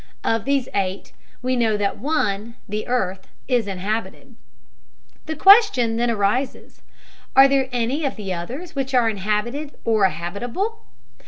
Of 0.23 0.45
these 0.45 0.67
eight 0.73 1.11
we 1.43 1.55
know 1.55 1.77
that 1.77 1.99
one, 1.99 2.55
the 2.67 2.87
earth, 2.87 3.27
is 3.47 3.67
inhabited. 3.67 4.35
The 5.27 5.35
question, 5.35 5.97
then, 5.97 6.09
arises: 6.09 6.81
Are 7.35 7.47
there 7.47 7.69
any 7.71 8.03
of 8.03 8.15
the 8.15 8.33
others 8.33 8.75
which 8.75 8.95
are 8.95 9.07
inhabited 9.11 9.77
or 9.85 10.05
habitable? 10.09 10.79